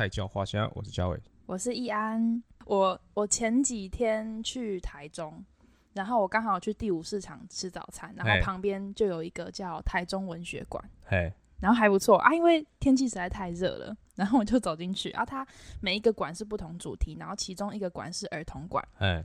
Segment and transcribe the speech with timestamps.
[0.00, 2.42] 菜鸟话声，我是嘉伟，我是易安。
[2.64, 5.44] 我我前几天去台中，
[5.92, 12.16] 然后我刚好去第五市场吃早餐，然后旁边就有一个叫台中文学馆，嘿，然后还不错。
[12.16, 15.10] 啊，因为天气实在太热了，然后我就走进去。
[15.10, 15.22] 啊。
[15.22, 15.46] 它
[15.82, 19.22] 每一个馆是不同主题，然后其中一个馆是儿童馆，嘿，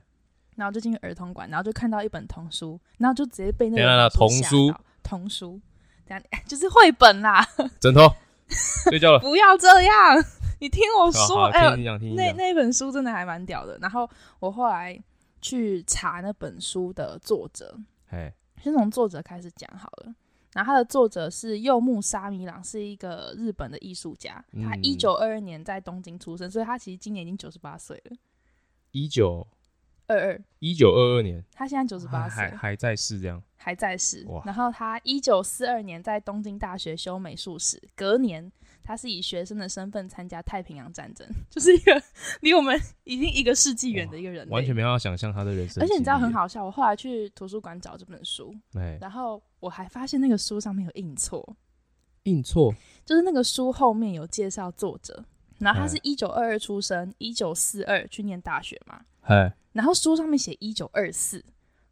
[0.57, 4.73] 然后就进去儿童馆，然后就看到一本童书，然后就直接被那个童书？
[5.01, 5.57] 童书，
[6.05, 7.47] 这样就是绘本啦，
[7.79, 8.13] 枕头。
[8.49, 10.21] 睡觉了，不要这样！
[10.65, 11.75] 你听我说，哎、欸，
[12.15, 13.77] 那那本书真的还蛮屌的。
[13.79, 14.99] 然后我后来
[15.39, 17.77] 去查那本书的作者，
[18.09, 18.33] 哎，
[18.63, 20.15] 先从作者开始讲好了。
[20.53, 24.43] 然后他的作者是柚木沙弥郎，是一个日本的艺术家。
[24.53, 28.17] 嗯、他一九二二年在东京出生，所以他其实今年已经九十八岁了。
[28.89, 29.45] 一九
[30.07, 33.41] 二二，一九二二年，他现在九十八岁，还还在世这样。
[33.57, 38.51] 还在世，然后他一九四二年在东京大学修美术史，隔年
[38.83, 41.99] 他是以学生的身份参加太平洋战争， 就是一个
[42.41, 45.81] 离我们已经一个世纪远的一个人，完全没办法想象他的人生。
[45.83, 48.53] 而且你知道很好笑，我后来去图书馆找这本书，
[49.01, 51.57] 然后我还发现那个书上面有印错，
[52.25, 52.71] 印错？
[53.03, 55.25] 就是那个书后面有介绍作者，
[55.57, 59.01] 然后他是一九二二出生，一九四二去念大学嘛，
[59.73, 61.43] 然后书上面写一九二四，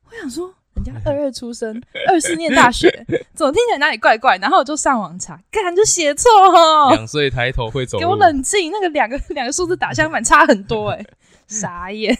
[0.05, 0.53] 我想说。
[0.75, 2.89] 人家二二出生，二四念大学，
[3.35, 4.39] 怎么听起来哪里怪怪？
[4.39, 6.89] 然后我就上网查，看就写错哦。
[6.95, 8.71] 两岁抬头会走路，给我冷静。
[8.71, 11.07] 那个两个两个数字打相反，差很多哎、欸，
[11.45, 12.17] 傻眼。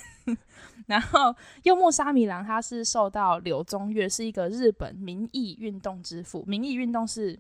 [0.85, 6.43] 然后幽默沙弥郎他是受到柳宗悦，是一个日本民艺运动之父。
[6.47, 7.39] 民艺运动是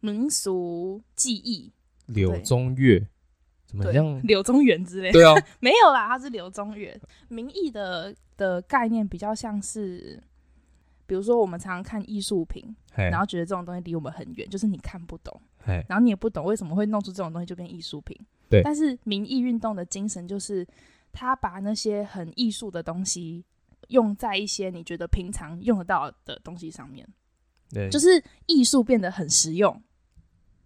[0.00, 1.72] 民俗技艺。
[2.04, 3.06] 柳宗悦
[3.70, 4.20] 怎么样？
[4.22, 5.12] 柳宗元之类？
[5.12, 7.00] 对啊， 没有啦，他是柳宗元。
[7.28, 10.22] 民艺的的概念比较像是。
[11.06, 12.64] 比如说，我们常常看艺术品，
[12.94, 18.16] 然后觉得这种东西离我们很远，就是你看不懂，然后你也不懂为什么会弄出这种东西就变艺术品。
[18.48, 20.64] 对，但是民艺运动的精神就是，
[21.10, 23.44] 他把那些很艺术的东西
[23.88, 27.04] 用在一些你觉得平常用得到的东西上面，
[27.72, 29.82] 对，就是艺术变得很实用。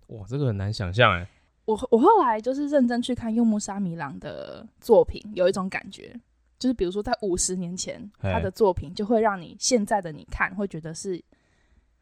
[0.09, 1.27] 哇，这个很难想象哎。
[1.65, 6.15] 我我后来就是认真去看柚木沙弥郎的作品，有一种感觉。
[6.59, 11.23] 就是比如说，在五十年前，他的作品就会让你现在的你看，会觉得是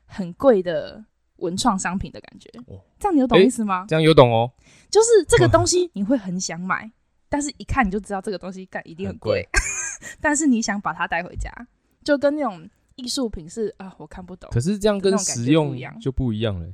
[0.05, 1.05] 很贵的
[1.37, 2.49] 文创商品的感觉。
[2.99, 3.87] 这样你有懂意思吗？
[3.89, 4.53] 这样有懂哦。
[4.89, 6.89] 就是这个东 西你会很想买，
[7.29, 9.49] 但是一看你就知道这个东西干一定很贵。
[10.21, 11.51] 但是你想把它带回家，
[12.05, 14.49] 就跟那种艺术品是啊，我看不懂。
[14.53, 16.69] 可是这样跟实用就不一样了。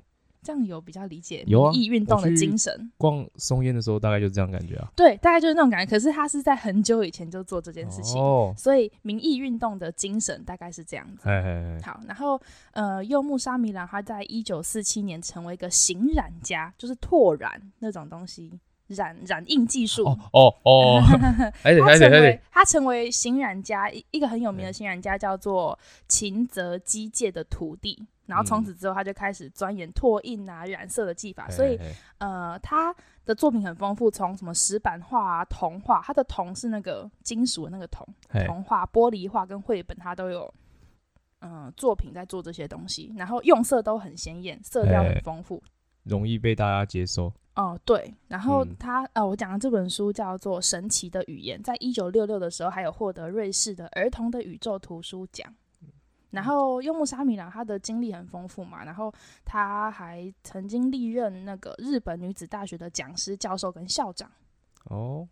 [0.49, 2.91] 这样有比较理解民意运动的精神。
[2.97, 4.91] 逛松烟的时候，大概就是这样感觉啊。
[4.97, 5.91] 对，大概就是那种感觉。
[5.91, 11.29] 可是他是在很久以前就做这件事情，哦、所以民意运动的精神大概是这样子。
[11.29, 12.41] 嘿嘿嘿好，然后
[12.73, 20.07] 呃，柚木沙弥郎他在一九四七年成为一个型染家，就是拓染那种东西，染染印技术。
[20.07, 21.03] 哦哦哦，
[21.63, 25.79] 他成为他成为型染家，一一个很有名的型染家叫做
[26.09, 28.07] 秦泽基介的徒弟。
[28.29, 31.79] 然后从此之后，他就开始钻研拓印啊、染色的技法，所以
[32.19, 32.95] 呃，他
[33.25, 38.07] 的作品很丰富，从什么石板画啊、铜画，他的铜是那个金属的那个铜，
[38.47, 40.53] 铜画、玻璃画跟绘本，他都有
[41.41, 45.63] 嗯、呃、作品在做这些东西，然后用色都很鲜艳，色调很丰富，
[46.05, 47.33] 容易被大家接受。
[47.55, 55.53] 哦，对，然后他、嗯、呃，我讲的这本书叫做《神奇的语言》，在一九六六的时候，还有获得瑞士的儿童的宇宙图书奖。
[56.31, 59.13] 然后柚木沙弥郎他的经历很丰富嘛，然后
[59.45, 64.31] 他还曾经历任那个日本女子大学的讲师、教授跟校长。
[64.85, 65.27] 哦，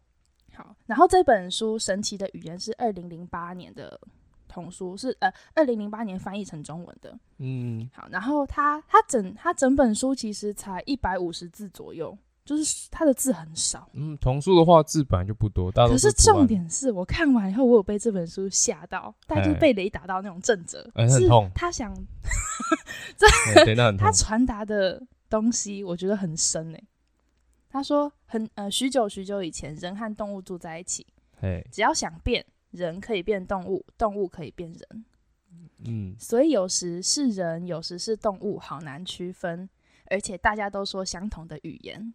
[0.54, 4.00] 好，然后这本书《神奇的语言》是二零零八年的
[4.48, 7.18] 童书，是呃二零零八年翻译成中文的。
[7.38, 12.16] 嗯，好，然后他他整他整本书其实才一百五十字左右。
[12.46, 21.50] 就是他的字很少，嗯，童书的话字本来就不多，大多可是重点是我看完以后，我有被这本书吓到，但就是被雷打到那种震慑，欸、很痛。
[21.52, 21.92] 他想，
[23.18, 23.26] 这、
[23.64, 26.84] 欸、他传达的东西，我觉得很深诶、欸。
[27.68, 31.04] 他说很呃，许久许久以前，人和动物住在一起，
[31.40, 35.04] 欸、只要想变，人可以变动物，动物可以变人，
[35.84, 39.68] 嗯，所以有时是人，有时是动物，好难区分，
[40.10, 42.14] 而且大家都说相同的语言。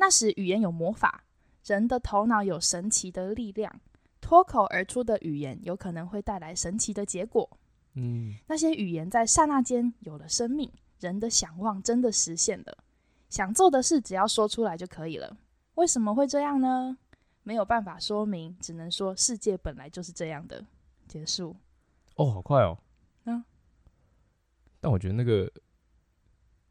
[0.00, 1.24] 那时语言有魔法，
[1.62, 3.80] 人的头脑有神奇的力量，
[4.18, 7.58] 脱口而出的语言有可能会带来神奇的结果。
[7.92, 12.78] 嗯，那些语言在刹那间有了生命，人的想望真的实现了，
[13.28, 15.36] 想做的事只要说出来就可以了。
[15.74, 16.96] 为什么会这样呢？
[17.42, 20.64] 没有办法说明，只能说世界本来就是这样的。
[21.06, 21.54] 结束。
[22.14, 22.78] 哦，好快哦。
[23.24, 23.44] 嗯。
[24.80, 25.52] 但我觉得那个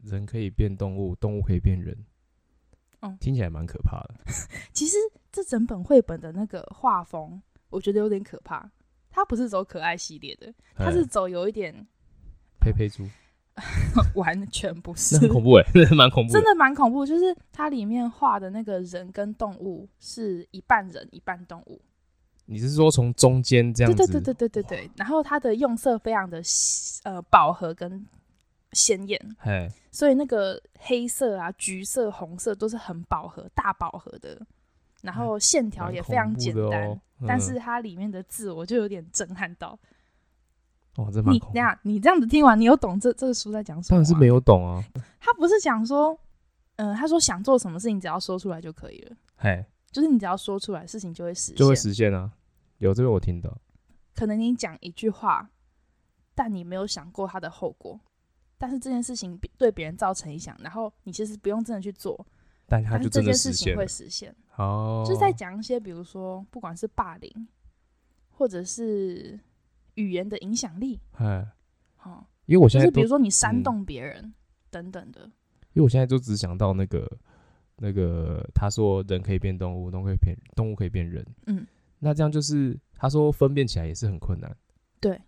[0.02, 1.96] 人可以变动物，动物可以变人。
[3.00, 4.14] 嗯，听起来蛮可怕的。
[4.72, 4.96] 其实
[5.32, 8.70] 这整本绘本的那个画风，我觉得有点可怕。
[9.10, 11.74] 它不是走可爱系列的，它是走有一点
[12.60, 13.04] 佩佩猪，
[14.14, 17.04] 完全不是，那很恐怖哎， 真的蛮恐怖，真的蛮恐怖。
[17.04, 21.80] 就是它里面画的那个人跟动物是一半人一半动物。
[22.46, 23.96] 你是说从中间这样子？
[23.96, 24.90] 对对对对对对对。
[24.96, 26.40] 然后它的用色非常的
[27.04, 28.04] 呃饱和跟
[28.72, 29.20] 鲜艳，
[29.90, 34.40] 所以那个黑色啊、橘色、红色都是很饱和、大饱和的。
[35.02, 39.78] 然后线条也非常简单，哦嗯、但是它里面的字我就有点震撼到。
[40.96, 41.46] 哦，这蛮恐怖。
[41.48, 43.96] 你这样，你这样子听完，你有懂这这个书在讲什么？
[43.96, 44.84] 当然是没有懂啊。
[45.18, 46.12] 他不是讲说，
[46.76, 49.16] 嗯、呃，他说想做什么事情，只要说出来就可以了。
[49.36, 52.30] 嘿，就是你只要说出来，事情就会实现，就会实现啊。
[52.76, 53.56] 有这个我听到。
[54.14, 55.48] 可能你讲一句话，
[56.34, 57.98] 但你没有想过它的后果，
[58.60, 62.26] 但是这件事情对别人造成影响，然后你其实不用真的去做。
[62.68, 67.48] 但他就这件事情会实现哦，就是在讲一些，比如说，不管是霸凌，
[68.28, 69.40] 或者是
[69.94, 71.48] 语言的影响力，哎，
[71.96, 74.34] 好，因为我现在就是比如说你煽动别人、嗯、
[74.70, 75.22] 等等的。
[75.72, 77.10] 因为我现在就只想到那个
[77.76, 81.66] 那个，他说人可以变动物，动物可以变动物可以变人，嗯，
[81.98, 84.56] 那这样就是他说分辨起来也是很困难，
[85.00, 85.20] 对，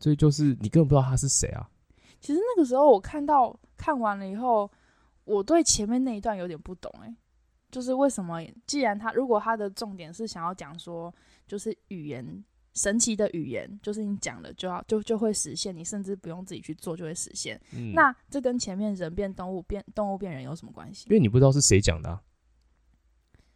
[0.00, 1.70] 所以就是你根本不知道他是谁啊。
[2.20, 4.70] 其实那个时候我看到看完了以后。
[5.26, 7.16] 我对前面那一段有点不懂哎、欸，
[7.68, 8.40] 就是为什么？
[8.64, 11.12] 既然他如果他的重点是想要讲说，
[11.48, 17.60] 就是语言神奇的语言，就是你讲了就要就就会实现，你甚至不用自己去做就会实现。
[17.72, 21.08] 嗯、那这跟前面人变动物变动物变人有什么关系？
[21.10, 22.22] 因为你不知道是谁讲的、啊，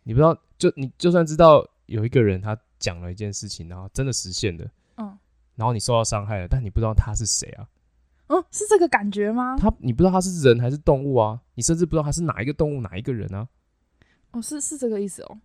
[0.03, 5.17] 你不知道就你就算知道有一个人他讲了一件事情，然后真的实现了，嗯，
[5.55, 7.69] 然后你受到伤害了，但你不知道他是谁啊。
[8.33, 9.57] 嗯，是这个感觉吗？
[9.59, 11.41] 他，你不知道他是人还是动物啊？
[11.57, 13.49] 你甚至不知道他是哪一个动物，哪一个人啊？
[14.31, 15.39] 哦，是是这个意思哦。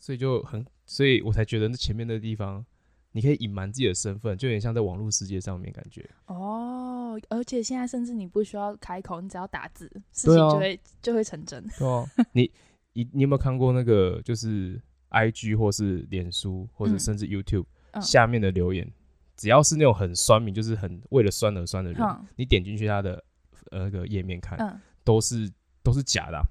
[0.00, 2.64] 所以就很，所以我才觉得那前面的地方，
[3.12, 6.08] 你可以隐瞒自己的身份，就有点像在网络世界上面感觉。
[6.28, 11.62] 哦，而且现在甚至你不需要开口，你只要打字，事情就会、啊、就会成真。
[11.78, 12.50] 对啊，你
[12.94, 18.90] 你你有没有看过那个，就是 I G 或是脸书，或者甚至 YouTube、嗯、下面的留言？
[19.38, 23.22] 嗯只要是那种很酸民，就是很为了酸而酸的人，嗯、你点进去他的
[23.70, 25.48] 呃那个页面看，嗯、都是
[25.84, 26.42] 都是假的、啊，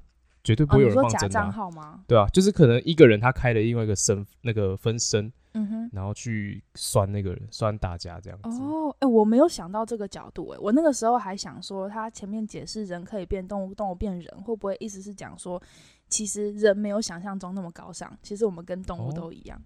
[0.41, 1.43] 绝对不会有人放真的、啊。
[1.43, 2.05] 哦、账号吗？
[2.07, 8.61] 对啊，就是可能一个人他开了另外一个身那个分身，嗯哼，然后去酸那个人，酸大家这样子。
[8.61, 15.61] 哦，哎、欸，我没有想到这个角度、欸，哎，我那个时候还想说，他前面解释人可以变动物，动物变人，会不会意思是讲说，
[16.07, 19.61] 其实人没有想象中那么高尚，其实我们跟动物都一样。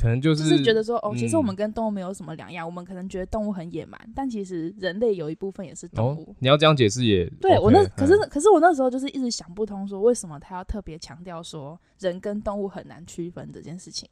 [0.00, 2.64] 哦可能就是、就是觉得说哦，其实我们跟动物没有什么两样。
[2.64, 6.30] 嗯、我们可能觉得动物很野蛮，但其实人类有一部分也是动物。
[6.30, 14.08] 哦、你要这样解释也对 OK, 我那可是、嗯、可是我那时候就是一直想不通，说为什么他要特别强调说人跟动物很难区分这件事情？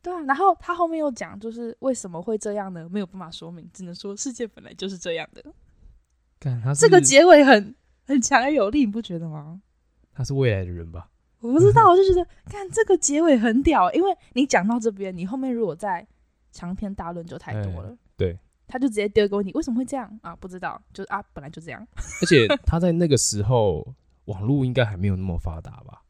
[0.00, 2.88] 对啊，然后他后面又讲，就是为什么会这样呢？
[2.88, 5.44] 没有办法说明，只能说世界本来就是这样的。
[6.74, 7.74] 这个结尾很
[8.06, 9.60] 很强而有力，你不觉得吗？
[10.12, 11.08] 他是未来的人吧？
[11.44, 16.06] 我不知道，我就觉得，看这个结尾很屌，因为你讲到这边，你后面如果再
[16.50, 17.90] 长篇大论就太多了。
[17.90, 20.34] 欸、对，他就直接丢一个问题：为什么会这样啊？
[20.34, 21.86] 不知道，就是啊，本来就这样。
[22.22, 23.86] 而且他在那个时候，
[24.24, 26.02] 网络应该还没有那么发达吧？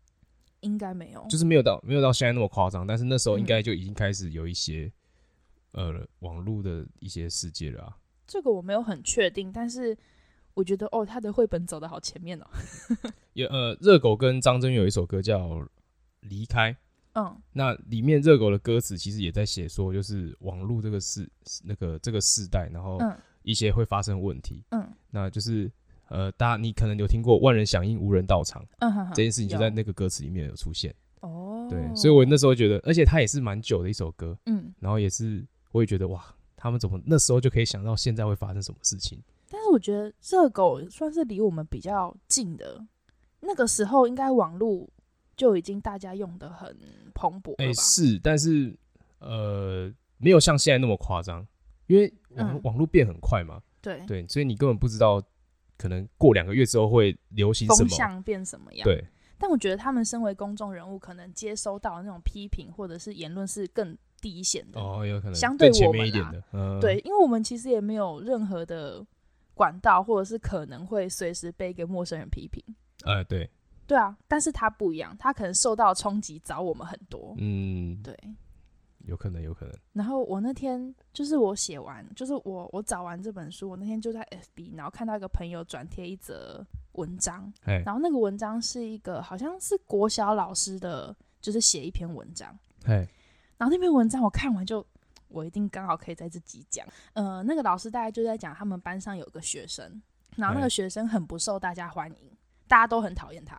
[0.61, 4.89] 应该没有，就是没有到没有到现在那么夸张，但是那时候应该就已经开始有一些、
[5.73, 7.97] 嗯、呃网络的一些世界了啊。
[8.25, 9.99] 这个我没有很确定，但是。
[10.55, 12.47] 我觉得哦，他的绘本走的好前面哦。
[13.35, 15.41] 有呃，热狗跟张真有一首歌叫
[16.21, 16.73] 《离开》。
[17.15, 21.29] 嗯，那里面热狗的歌词其实也在写说，就是网络这个世
[21.63, 22.99] 那个这个世代，然后
[23.43, 24.65] 一些会发生问题。
[24.71, 25.71] 嗯，那就是
[26.09, 28.65] 呃，大家你可能有听过“万人响应，无人到场”。
[28.81, 30.95] 嗯哼，这件事情就在那个歌词里面有出现。
[31.21, 34.37] 哦，对，所以我那时候觉得，而且它也是蛮久的一首歌。
[34.47, 36.25] 嗯，然后也是我也觉得哇，
[36.57, 39.23] 他们怎么那时候就可以想到现在会发生什么事情？
[39.55, 42.85] 但是我觉得热狗算是离我们比较近的，
[43.39, 44.85] 那个时候应该网络
[45.37, 46.77] 就已经大家用的很
[47.15, 47.65] 蓬勃了吧？
[47.65, 48.77] 欸，是，但是
[49.21, 51.47] 呃，没有像现在那么夸张，
[51.87, 53.63] 因为网、嗯、网络变很快嘛。
[53.81, 55.23] 对对，所以你根本不知道，
[55.79, 58.83] 可能过两个月之后会流行什么，风向变什么样。
[58.83, 59.07] 对。
[59.39, 69.07] 但我觉得他们身为公众人物，可能接收到那种批评或者是言论是更第一线的哦，有可能相对我们一点的，嗯、对，因为我们其实也没有任何的。
[69.55, 72.63] 管道，或者是可能会随时被一个陌生人批评，
[73.05, 73.49] 呃，对，
[73.87, 78.17] 对啊，但是他不一样，他可能受到冲击早我们很多，嗯，对，
[79.07, 79.75] 有可能，有可能。
[79.93, 87.53] 然后我那天就是我写完，就是我我找完这本书，我那天就在 FB，然后看到一个朋友转贴一则文章，
[87.85, 92.59] 然后那个文章是一个好像是国小老师的，就是写一篇文章，
[93.57, 94.85] 然后那篇文章我看完就，
[95.35, 96.87] 我一定刚好可以在这集讲。
[97.13, 100.01] 呃，那个老师大概就在讲他们班上有个学生，
[100.37, 102.31] 然后那个学生很不受大家欢迎，
[102.69, 103.59] 大家都很讨厌他。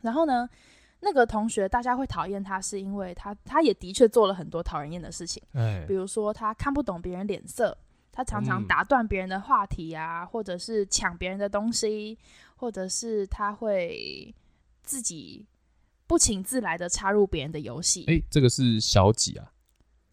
[0.00, 0.48] 然后呢，
[1.00, 5.42] 那个同学大家会讨厌他，是因为他他也的确做了很多讨人厌的事情，
[5.86, 7.76] 比如说他看不懂别人脸色。
[8.10, 12.18] 他常常打断别人的话题啊，嗯、或者是抢别人的东西，
[12.56, 14.34] 或者是他会
[14.82, 15.46] 自己
[16.04, 18.06] 不请自来的插入别人的游戏。
[18.08, 19.52] 哎、欸，这个是小几啊？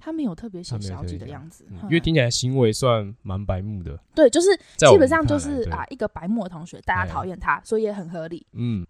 [0.06, 4.00] 他没有特别写小姐的样子，嗯、因为听起来行为算蛮白目的。
[4.14, 8.46] 对，就是基本上就是啊，一个白目的同学，大家讨厌他，所以也很合理。
[8.54, 8.86] 嗯，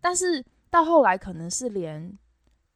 [0.00, 2.16] 但是到后来可能是连。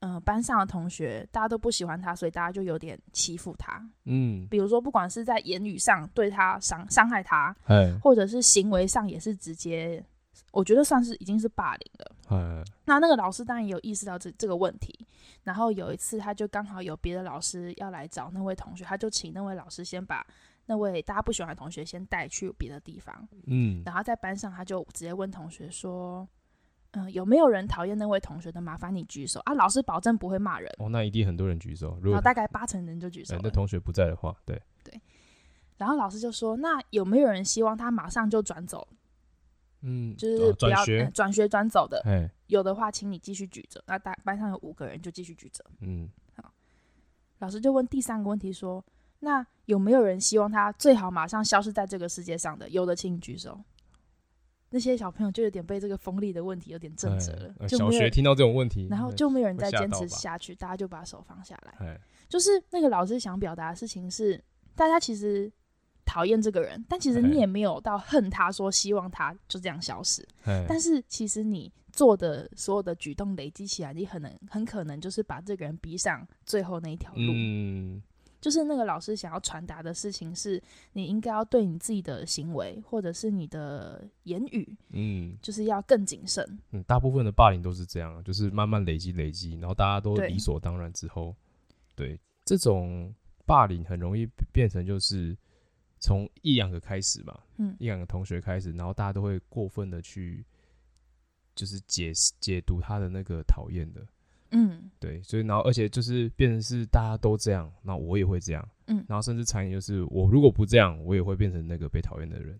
[0.00, 3.85] 嗯、呃，班上的同学大家都不喜欢他，所以大家就有点欺负他。
[4.04, 7.52] 嗯，比如说，不管是在言语上对他伤伤害他，
[8.00, 10.00] 或者是行为上也是直接，
[10.52, 12.64] 我觉得算是已经是霸凌了。
[12.85, 15.07] 那那个老师当然也有意识到这这个问题，
[15.45, 20.26] 然后有一次他就刚好有别的老师要来找那位同学，他就请那位老师先把
[20.66, 23.28] 那位大家不喜欢的同学先带去别的地方。
[23.47, 26.28] 嗯，然后在班上他就直接问同学说。
[26.92, 28.62] 嗯，有没有人讨厌那位同学的？
[28.62, 29.52] 麻烦你举手啊！
[29.52, 30.75] 老师保证不会骂人。
[30.78, 31.99] 哦，那一定很多人举手。
[32.00, 33.38] 如果大概八成人就举手。
[33.42, 34.99] 那同学不在的话，对对。
[35.76, 38.88] 然后老师就说：“那有没有人希望他马上就转走？
[39.82, 42.02] 嗯，就是不要转、哦、学转、呃、走的。
[42.04, 43.82] 嘿有的话，请你继续举着。
[43.87, 45.64] 那大班上有五个人，就继续举着。
[45.80, 46.52] 嗯，好。
[47.38, 48.85] 老师就问第三个问题说：
[49.20, 52.68] 那有没有人希望他最好马上消失在这个世界上的？
[52.68, 53.61] 有的，请你举手。”
[54.70, 61.99] 那些小朋友就有点被这个锋利的问题有点震慑了，就小学听到这种问题，然后就没有人再坚持下去，大家就把手放下来。
[62.28, 64.38] 就是那个老师想表达的事情是，
[64.75, 65.50] 大家其实
[66.09, 70.27] 讨厌这个人，但其实你也没有到恨他，说希望他就这样消失。
[70.67, 77.33] 但是其实你做的所有的举动累积起来，你可能很可能就是把这个人逼上最后那一条路。
[77.35, 78.03] 嗯。
[78.41, 80.62] 就是那个老师想要传达的事情是，
[80.93, 86.47] 你应该要对你自己的行为或者是你的言语，嗯，就是要更谨慎。
[86.71, 91.35] 嗯，大部分的霸凌都是这样，就是慢慢累积累积，然后大家都理所当然之后，
[91.97, 93.12] 对，对这种
[93.45, 95.37] 霸凌很容易变成就是
[96.00, 100.45] 从一两个开始嘛，嗯，一两个同学开始，然后大家都会过分的去
[101.55, 104.07] 就是解释解读他的那个讨厌的。
[104.50, 112.59] 嗯，对，所以然后而且就是变成是大家都这样，那我也会这样，嗯，然后甚至残忍就是我如果不这样，我也会变成那个被讨厌的人。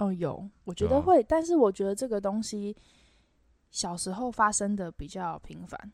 [0.00, 2.76] 哦，有，我觉得会，啊、但是我觉得这个东西
[3.70, 5.92] 小时候发生的比较频繁，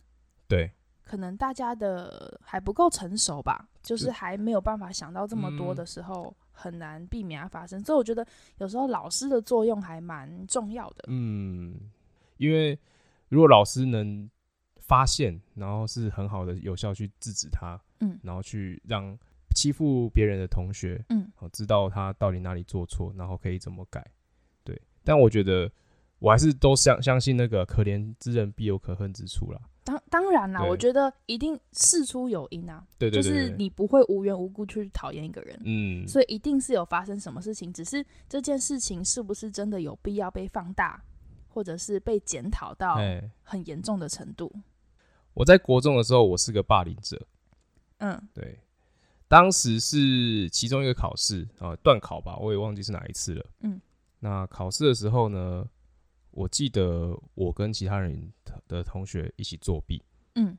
[0.49, 0.73] 对，
[1.05, 7.81] 可能大家的还不够成熟吧，就是还没有办法想到这么多的时候，很难避免它发生。
[7.81, 8.27] 嗯、所以我觉得
[8.59, 11.75] 有时候老师的作用还蛮重要的，嗯，
[12.37, 12.79] 因为
[13.29, 14.29] 如果老师能。
[14.83, 19.17] 发现，然后是很好的有效去制止他，嗯，然后去让
[19.55, 24.05] 欺负别人的同学，嗯，知道他到底哪里做错，然后可以怎么改，
[24.65, 24.77] 对。
[25.05, 25.71] 但我觉得
[26.19, 29.61] 我还是都相相信那个可怜之人必有可恨之处啦。
[29.83, 41.03] 当当然啦，我觉得一定事出有因啊，对对，就是你不会无缘无故去讨厌一个人，嗯，所以一定是有发生什么事情，只是这件事情是不是真的有必要被放大，
[41.49, 42.99] 或者是被检讨到
[43.43, 44.53] 很严重的程度。
[45.35, 47.21] 我在国中的时候，我是个霸凌者。
[47.99, 48.59] 嗯，对，
[49.29, 53.47] 当时是其中一个考试啊，段考吧，我也忘记是哪一次了。
[53.61, 53.81] 嗯，
[54.19, 55.65] 那考试的时候呢，
[56.33, 58.33] 我记得我跟其他人
[58.69, 60.03] 的同学一起作弊。
[60.35, 60.57] 嗯，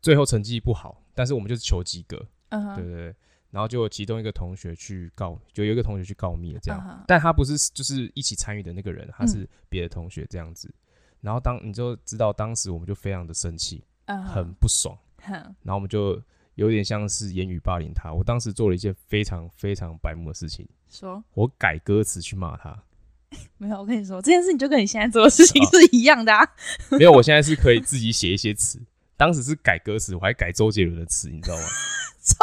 [0.00, 2.26] 最后成绩不好，但是我们就是求及格。
[2.50, 3.14] 嗯哼，对对对。
[3.50, 7.04] 然后就有其中一个同学去告，就有一个同学去告密了，这样。
[7.06, 10.68] 但他不是就是一起参与的那个人，他是别的同学这样子。
[10.68, 10.74] 嗯
[11.20, 14.22] 然后当你就知道，当时我们就非常的生气，uh huh.
[14.22, 15.32] 很不爽，uh huh.
[15.60, 16.18] 然后我们就
[16.54, 18.10] 有点像是言语霸凌他。
[18.10, 22.82] 我当时做了一件非常非常白目的事情，说我改歌词去骂他。
[23.58, 26.46] 没有，我跟你说这件事情就跟你现在做的事情是一样的啊。
[26.98, 28.80] 没有，我现在是可以自己写一些词，
[29.16, 31.62] 当时是改歌词，我还改周杰伦的词，你知道吗？
[32.22, 32.36] 周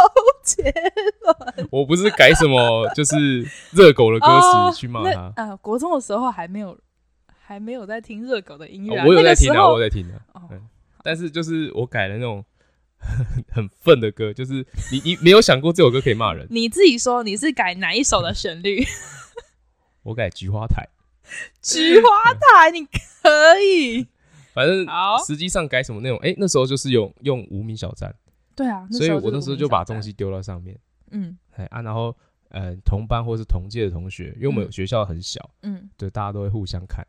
[0.44, 0.74] 杰
[1.22, 4.28] 伦，我不是改什么，就是热狗的歌
[4.72, 5.20] 词去骂他。
[5.20, 6.78] 啊、呃，国中的时候还没有。
[7.50, 10.22] 还没有在听热狗的音乐、啊哦，我有在听啊，我有在听的、啊。
[10.34, 10.50] 哦、
[11.02, 12.44] 但是就是我改了那种
[13.00, 14.56] 很很粪的歌，就是
[14.92, 16.46] 你你没有想过这首歌可以骂人？
[16.50, 18.86] 你自己说你是改哪一首的旋律？
[20.08, 20.88] 我改《菊花台》。
[21.62, 24.08] 菊花台，你可以。
[24.56, 24.88] 反正
[25.28, 26.18] 实际上改什么内容？
[26.20, 28.16] 哎、欸，那时候就是用用无名小站。
[28.56, 30.80] 对啊，所以我那时候就把东西丢到上面。
[31.12, 32.16] 嗯，哎啊，然后
[32.50, 37.06] 呃同班或是同届的同学，因为我们学校很小，嗯，对，大家都会互相看，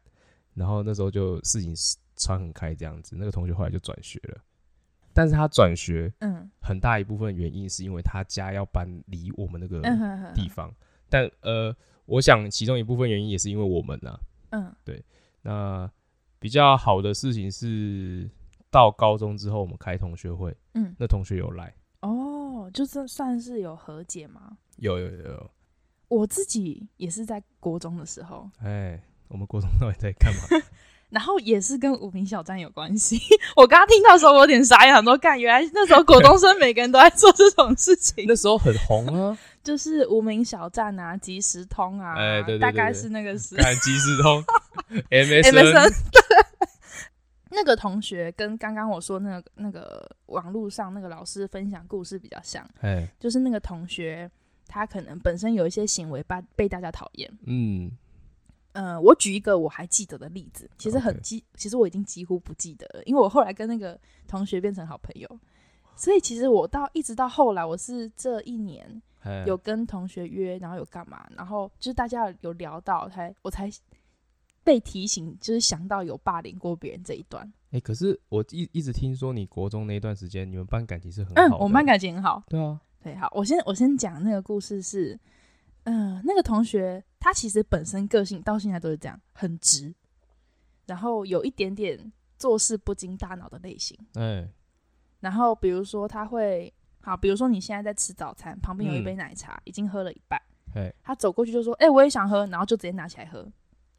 [0.54, 1.72] 然后那时候就事情
[2.16, 4.40] 传很开这样子，那个同学后来就转学了，
[5.14, 9.80] 但是他转学，嗯，很大一部分原因是因为他家要搬离我们那个
[10.34, 10.74] 地方，嗯、
[11.08, 11.74] 但呃，
[12.08, 15.04] 我想其中一部分原因也是因为我们呐、啊，嗯，对，
[15.42, 15.88] 那
[16.38, 18.28] 比较好的事情是
[18.70, 21.74] 到高中之后我们开同学会，嗯，那同学有来。
[22.00, 24.56] 哦，就这算是有和解吗？
[24.78, 25.50] 有有有有，
[26.08, 28.50] 我自己也是在国中的时候。
[28.62, 28.98] 哎，
[29.28, 30.64] 我们国中到底在干嘛？
[31.10, 33.18] 然后也是跟无名小站有关系。
[33.56, 38.26] 我刚刚听到的时候，我有点傻眼，很多干，原来那时候国中生每个人都在做这种事情。
[38.28, 44.42] 那时候很红啊，就是无名小站啊，即时通啊，哎，对对对，大概是那个时看即时通，
[45.10, 45.92] MSN。
[47.50, 54.30] 那个同学跟刚刚我说那个那个网络上那个老师分享故事比较像，哎就是那个同学
[54.66, 57.90] 他可能本身有一些行为被被大家讨厌，嗯，
[58.72, 63.98] 呃，我举一个我还记得的例子，其实很几.其实我已经几乎不记得了，因为我后来跟那个
[64.28, 65.40] 同学变成好朋友，
[65.96, 69.02] 所以其实我到一直到后来，我是这一年
[69.46, 73.70] 有跟同学约，然后有干嘛，然后就是大家有聊到，才我才。
[74.64, 77.42] 被提醒，就是想到有霸凌过别人这一段。
[77.70, 81.48] 哎、欸，可是我一一直听说你国中那一段时间，你们班感情是很好的。
[81.48, 82.42] 嗯，我们班感情很好。
[82.50, 85.18] 对啊，对，好，我先我先讲那个故事是，
[85.84, 89.94] 嗯、呃，那个同学他其实本身个性到现在都是这样，很直，
[90.84, 93.98] 然后有一点点做事不经大脑的类型。
[94.16, 94.48] 哎、欸，
[95.20, 96.70] 然后比如说他会，
[97.08, 100.38] 好，比如说你现在在吃早餐，旁边有一杯奶茶，嗯、已经喝了一半，
[100.74, 103.50] 欸、他走过去就说：“哎、欸，我也想喝。”然后就直接拿起来喝。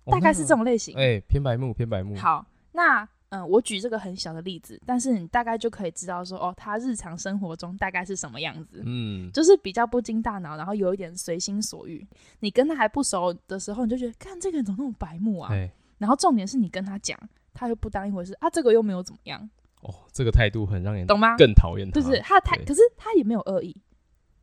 [0.05, 2.15] 大概是这种类型，哎、欸，偏白目，偏白目。
[2.15, 12.07] 好，那嗯、呃，我举这个很小的例子，但是你大概就可以知道说，哦，他日常生活中大概是什么样子，嗯，就是比较不经大脑，然后有一点随心所欲。
[12.39, 15.51] 你跟他还不熟的时候，你就觉得，看这个人怎么那么白目啊？
[15.51, 17.19] 欸、然后重点是你跟他讲，
[17.53, 19.47] 他又不当一回事啊，这个又没有怎么样。
[19.81, 21.35] 哦，这个态度很让人懂吗？
[21.37, 21.99] 更讨厌他。
[21.99, 23.75] 就是他太，可是他也没有恶意，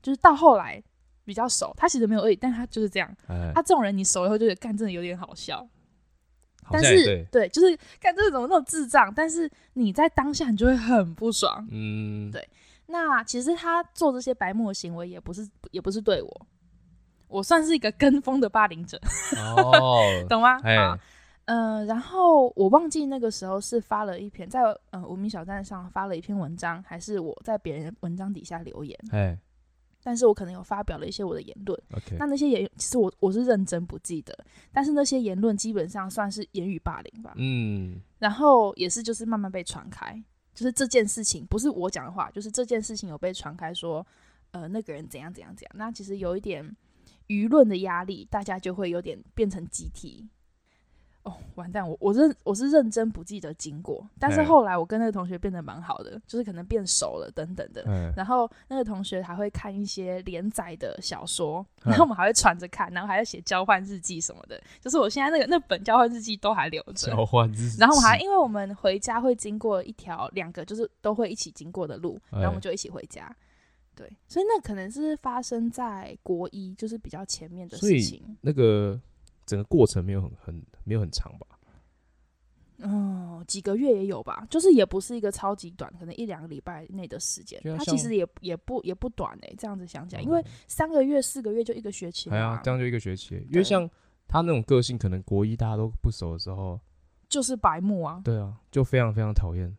[0.03, 0.83] 就是到后来
[1.25, 3.14] 比较熟，他其实没有恶意，但他就是这样。
[3.55, 5.66] 他、这种人，你熟了以后就觉得，干真的有点好笑。
[6.68, 11.64] 但是对，对，就是干这种那种智障，但是你在当下你就会很不爽。
[11.70, 12.49] 嗯，对。
[12.88, 16.46] 那其实他做这些白目的行为也不是也不是对我，
[17.29, 18.96] 我算是一个跟风的霸凌者。
[19.57, 20.59] 哦， 懂吗？
[20.64, 20.99] 啊，
[21.46, 28.96] 嗯、呃，然后我忘记那个时候是发了一篇在呃无名小站上发了一篇文章，还是我在别人文章底下留言。
[29.11, 29.37] 哎。
[30.02, 32.16] 但是我可能有发表了一些我的言论，Okay.
[32.16, 34.32] 那那些言其实我我是认真不记得，
[34.70, 40.14] 但是那些言论基本上算是言语霸凌吧，嗯，然后也是就是慢慢被传开，
[40.54, 44.06] 就是这件事情不是我讲的话，就是这件事情有被传开说，
[44.52, 46.64] 呃，那个人怎样怎样怎样，那其实有一点
[47.26, 50.28] 舆论的压力，大家就会有点变成集体。
[51.26, 51.86] 哦，完蛋！
[51.86, 57.82] 我我认我是认真不记得经过，但是后来我跟那个同学变得蛮好的，欸、就是可能变熟了等等的。
[57.88, 64.62] 嗯、然后那个同学还会看一些连载的小说，欸、然后我们还会传着看，然后还要写交换日记什么的。
[64.80, 67.10] 就是我现在那个那本交换日记都还留着。
[67.10, 67.76] 交换日记。
[67.80, 73.24] 然后我还因为我们回家会经过一条两个就是都会一起经过的路，然后我们就一起回家。
[73.24, 73.36] 欸、
[73.96, 78.36] 对，所以那可能是发生在国一，就是比较前面的事情。
[78.42, 79.00] 那个。
[79.46, 81.46] 整个过程没有很很没有很长吧？
[82.82, 87.59] 哦，几个月也有吧，就是也不是一个超级短，可能一两个礼拜内的时间。
[87.78, 92.28] 它其实也也不也不短哎、欸，这样子想起来，因为三个月四个月就一个学期。
[92.28, 93.37] 哎呀，这样就一个学期。
[93.50, 93.88] 因为像
[94.28, 96.78] 他那种个性，可能国一大家都不熟的时候，
[97.30, 98.20] 就是白目啊。
[98.22, 99.74] 对啊，就非常非常讨厌。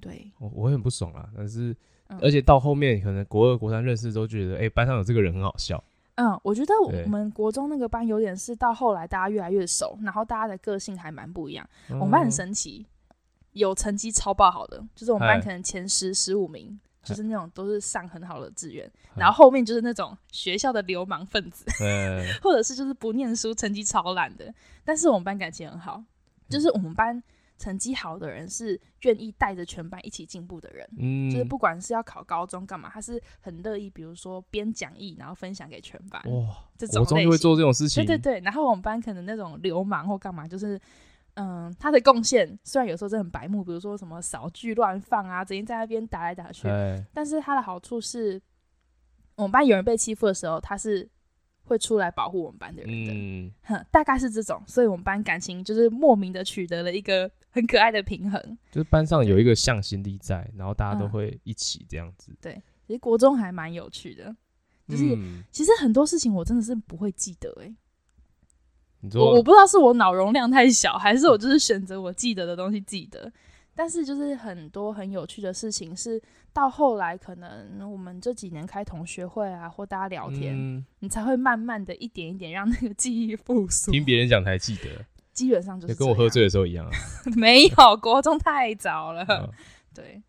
[0.00, 1.28] 对，我我很不爽啊。
[1.34, 1.76] 但是，
[2.20, 5.82] 而且到后面可能国二国三认识都觉得，哎，班上有这个人很好笑。
[6.20, 11.64] 嗯，我觉得我们国中那个班有点是到后来大家越来越熟，然后大家的个性还蛮不一样。
[11.90, 12.84] 嗯、我们班很神奇，
[13.52, 21.64] 有成绩超爆好的，就是我们班可能前十十五名，就是那种都是上很好的志愿，然后后面就是那种学校的流氓分子，
[22.42, 24.52] 或者是就是不念书，成绩超烂的。
[24.84, 26.02] 但是我们班感情很好，
[26.48, 27.22] 就是我们班。
[27.58, 36.22] 成绩好的人是愿意带着全班一起进步的人，嗯，就是不管是要考高中干嘛，他是很乐意，比如说编讲义，然后分享给全班。
[36.30, 38.04] 哇，这种类型就会做这种事情。
[38.04, 40.80] 对对对，然后我们班可能那种流氓或干嘛，就是
[41.34, 46.68] 嗯，他的贡献虽然有时候真的很白目，比如说什么扫具乱放啊，整天在那边打来打去，
[47.12, 48.40] 但是他的好处是，
[49.34, 51.08] 我们班有人被欺负的时候，他是。
[51.64, 62.32] 会出来保护我们班的人的，嗯，哼，大概是这种，所以我们班感情就是莫名的取得了一个很可爱的平衡，就是班上有一个向心力在，然后大家都会一起这样子。
[62.40, 64.34] 对，其实国中还蛮有趣的，
[64.86, 65.16] 就是
[65.50, 67.74] 其实很多事情我真的是不会记得哎、欸。
[69.00, 73.32] 你说我我不知道是我脑容量太小，还是我就是选择我记得的东西记得。
[73.74, 76.20] 但是就是很多很有趣的事情，是
[76.52, 83.92] 到后来可能我们这几年开同学会啊，或大家聊天，嗯、你才会慢慢的一点一点让那个记忆复苏。
[83.92, 85.04] 听别人讲才记得，
[85.38, 86.90] 基本上就是跟我喝醉的时候一样、啊。
[87.36, 89.24] 没有，国中太早了。
[89.28, 89.48] 嗯、
[89.94, 90.20] 对，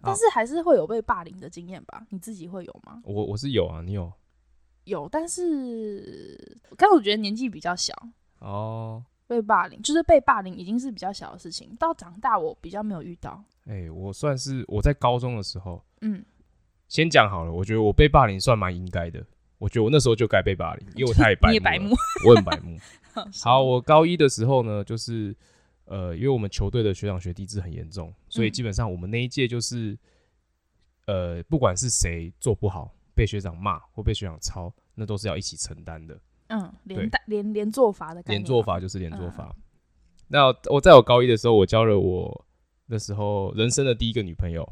[0.00, 2.06] 但是还是会有被霸凌的经验吧？
[2.10, 3.00] 你自己会有吗？
[3.02, 4.12] 我我是有啊，你有？
[4.84, 7.92] 有，但是但我觉得年纪比较小
[8.38, 9.04] 哦。
[9.26, 11.74] 被霸凌就是被霸凌，已经是比较小的事情。
[11.76, 13.42] 到长大，我比较没有遇到。
[13.66, 16.24] 哎、欸，我算是我在高中的时候，嗯，
[16.86, 17.52] 先讲好了。
[17.52, 19.26] 我觉得我被霸凌算蛮应该的。
[19.58, 21.50] 我觉得我那时候就该被霸凌，因为我太白目了。
[21.52, 21.94] 你也白目，
[22.26, 22.78] 我很白目。
[23.42, 25.34] 好，我高一的时候呢，就是
[25.86, 29.98] 呃，因为我们球队的学长学弟制很严重，所以基本上我们那一届就是，
[31.06, 36.18] 呃，不管是谁做不好，被学长骂或被学长抄，那都是要一起承担的。
[36.48, 39.54] 嗯，连带连连坐法的感觉，连坐法就是连做法。
[39.56, 39.62] 嗯、
[40.28, 42.46] 那我在我高一的时候，我交了我
[42.86, 44.66] 那时候人生的第一个女朋友。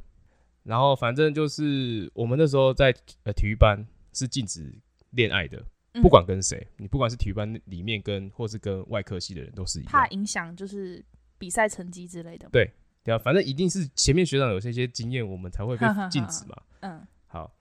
[0.62, 4.72] 然后反正就是我们那时候在呃体育班是禁止
[5.11, 5.62] 恋爱的，
[6.02, 11.05] 不管跟谁，你不管是体育班里面跟或是跟外科系的人都是一样，怕影响就是
[11.38, 12.48] 比赛成绩之类的。
[12.50, 12.72] 对
[13.05, 16.57] 对啊，反正一定是前面学长有这些经验，我们才会被 禁止嘛。
[16.81, 17.52] 嗯，好。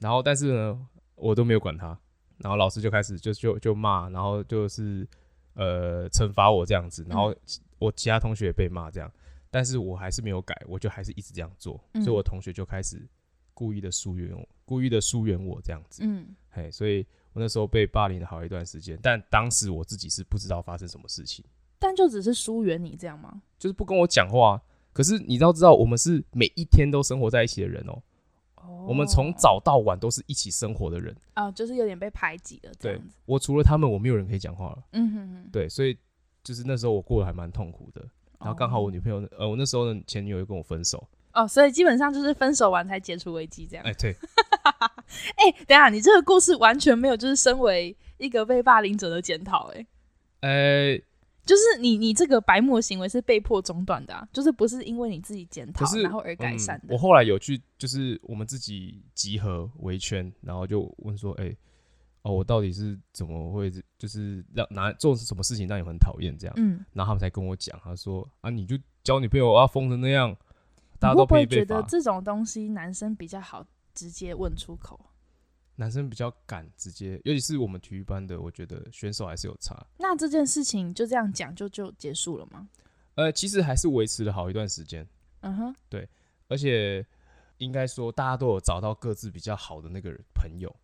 [0.00, 1.98] 然后但是呢，我都没有管他。
[2.38, 5.08] 然后老师就开始就就就骂，然后就是
[5.54, 7.32] 呃惩罚我这样子，然后
[7.78, 9.08] 我其他同学也被骂这样，
[9.48, 13.00] 但是我还是没有改，我就还是一直这样做，嗯、所以我同学就开始
[13.54, 21.44] 故意的疏远我，故意的疏远我这样子，嗯，嘿，所以我那时候被霸凌了好一段时间，但当时我自己是不知道发生什么事情，
[21.78, 23.42] 但就只是疏远你这样吗？
[23.58, 24.60] 就是不跟我讲话，
[24.92, 28.02] 可是你知道知道我们是每一天都生活在一起的人哦。
[28.86, 32.72] 我们从早到晚都是一起生活的人啊、哦，就是有点被排挤了。
[32.78, 34.84] 对，我除了他们，我没有人可以讲话了。
[34.92, 35.48] 嗯哼哼。
[35.52, 35.96] 对，所以
[36.44, 38.00] 就是那时候我过得还蛮痛苦的。
[38.38, 41.08] 然后刚好我女朋友，呃，我那时候的前女友又跟我分手。
[41.32, 43.84] 哦，所以基本上就是分手完才解除危机这样。
[43.84, 44.14] 哎，对。
[45.36, 49.86] 哎、欸，等下，你这个故事完全没有就是身为一个被霸凌者的检讨，哎。
[50.40, 51.02] 呃。
[51.44, 56.86] 就是你，你这个白目行为是被迫中断的啊，就是不是因为你自己检讨然后而改善的。
[56.86, 61.52] 嗯，我后来有去，就是我们自己集合围圈，然后就问说：“哎，
[62.22, 63.68] 哦，我到底是怎么会，
[63.98, 70.32] 就是让拿做什么事情让你很讨厌这样？”嗯，然后他们才跟我讲，他说：“啊，你就交女朋友啊，疯成那样，
[71.02, 74.98] 大家都被被罚。”会不会觉得这种东西男生比较好直接问出口？
[75.76, 79.74] 男生比较敢直接，尤其是我们体育班的，我觉得选手还是有差。
[79.98, 82.68] 那这件事情就这样讲就就结束了吗？
[83.14, 85.06] 呃，其实还是维持了好一段时间。
[85.40, 86.08] 嗯哼，对，
[86.48, 87.04] 而且
[87.56, 90.74] 应该说大家都有找到各自比较好的那个朋友。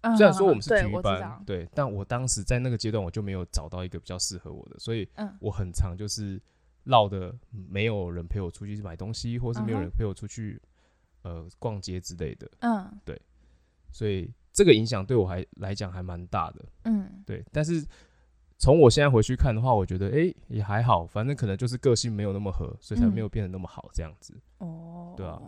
[0.00, 6.40] 嗯、虽然说我们是体育班，嗯、对，对，但我当时在那个阶段我就没有找到一个比较适合我的，所以我很常就是
[6.84, 10.60] 绕的没有人陪我出去买东西，或是没有人陪我出去、
[11.22, 12.50] 嗯、呃逛街之类的。
[12.60, 13.20] 嗯，对。
[13.90, 17.44] 所以这个影响对我还来讲还蛮大的，嗯，对。
[17.52, 17.84] 但是
[18.58, 24.34] 从我现在回去看的话，我觉得哎、欸、也还好，反正可能就是个性没有那么合，所以才没有变得那么好这样子。
[24.58, 25.40] 哦、嗯，对啊。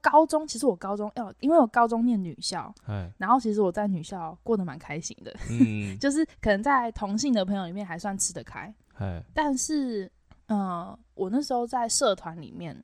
[0.00, 10.10] 高中其实我高中要，因为我高中念女校，哎，然后其实我在女校过得蛮开心的，嗯， 就是可能在同性的朋友里面还算吃得开，哎，但是
[10.48, 12.74] 嗯、呃，我那时候在社团里面，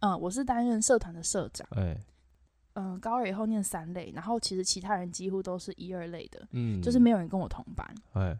[0.00, 1.96] 嗯、呃，我是担任社团的社长，哎。
[2.74, 7.84] 嗯，高二以后念三类，然后其实其他人几乎都是一二类的，嗯，就是没有人跟我同班。
[8.12, 8.38] 哎，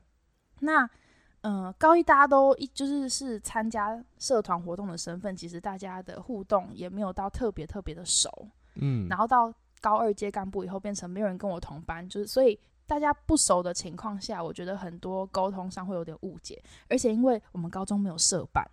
[0.60, 0.88] 那
[1.40, 8.30] 嗯，高一大家都一就是是参加社团活动的身份，其实大家的互动也没有到特别特别的熟，
[8.76, 12.58] 嗯，然后到高二接干部以后，变成没有人跟我同班，就是所以
[12.90, 18.68] 大家不熟的情况下，我觉得很多沟通上会有点误解，而且因为我们高中没有社办，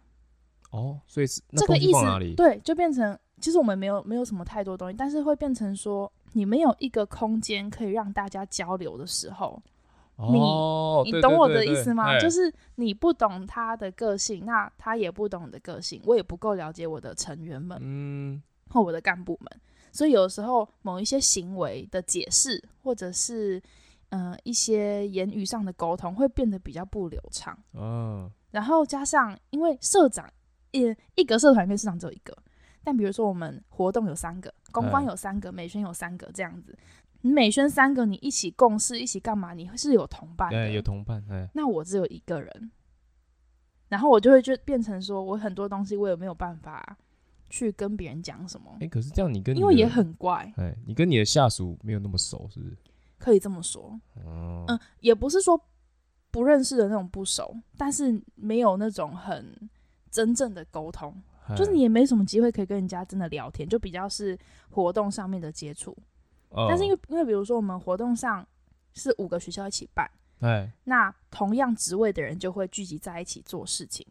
[0.71, 3.15] 哦，所以是这个意思，对，就变成。
[3.39, 9.61] 其实我们没有没有什么太多东西，但是会变成说，你没有一个空间可以让大家交流的时候，
[10.15, 12.17] 哦、你你懂我的意思吗？
[12.19, 23.61] 就是你不懂他的个性，那他也不懂你的个性，我也不够了解我的成员们，嗯，或我的干部们，所以有时候某一些行为的解释，或者是嗯、
[24.09, 27.57] 呃、一些言语上的沟通，会变得比较不流畅。
[27.71, 30.29] 哦，然后加上因为社长
[30.71, 32.35] 一一个社团里面社长只有一个。
[32.83, 36.73] 但比如说，我们活动有三个，公关有三个，美宣有三个，这样子。
[37.19, 39.53] 你美宣三个，你一起共事，一起干嘛？
[39.53, 41.21] 你是有同伴有同伴。
[41.53, 42.71] 那我只有一个人，
[43.89, 46.97] 然后我就会就变成说，我很多东西我也没有办法
[47.49, 48.71] 去跟别人讲什么。
[48.75, 52.77] 哎、欸，可是这样你跟你因为也很怪，哎，你跟你的下属没有那么熟，是不是？
[53.17, 53.99] 可以这么说。
[54.25, 55.59] 哦，嗯，也不是说
[56.31, 59.69] 不认识的那种不熟，但是没有那种很
[60.09, 61.15] 真正的沟通，
[61.55, 64.37] 就是你也没什么机会可以跟人家真的聊天，就比较是
[64.69, 65.95] 活动上面的接触。
[66.49, 68.47] 哦，但是因为因为比如说我们活动上
[68.93, 70.09] 是五个学校一起办。
[70.39, 74.05] 哎，那同样职位的人就会聚集在一起做事情。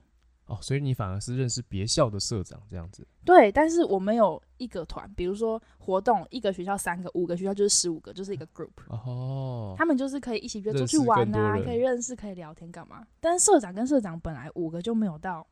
[0.46, 3.06] 哦，所以你反而是认识别校的社长这样子。
[3.24, 8.70] 对，但是我们有一个团，比如说活动，一个学校三个，五个学校就是十五个，就是一个 group。
[8.88, 13.04] 哦，他们就是可以一起约出去玩啊，可以认识，可以聊天干嘛？
[13.20, 15.46] 但是社长跟社长本来五个就没有到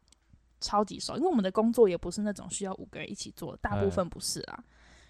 [0.61, 4.65] 超级熟，因为我们的工作也不是那种需要五个人一起做，大部分不是啊。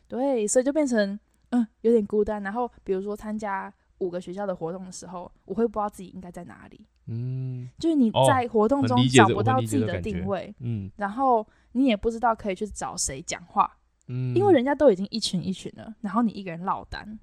[0.09, 1.19] 对，所以就变成
[1.51, 2.43] 嗯有点孤单。
[2.43, 3.73] 然后比如说参加。
[3.99, 6.85] 五个学校的活动的时候，我会不知道自己应该在哪里。
[7.07, 10.55] 嗯，就是你在活动中找不到自己的定位。
[10.61, 13.79] 嗯，然后你也不知道可以去找谁讲话。
[14.09, 17.19] 嗯，因为人家都已经一群一群了，然后你一个人落单。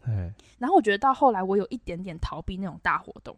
[0.00, 3.36] 嘿然后我觉得到后来，我有一点点逃避那种大活动，